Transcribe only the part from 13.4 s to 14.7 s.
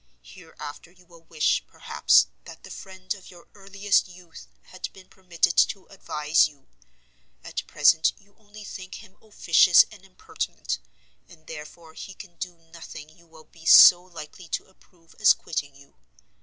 be so likely to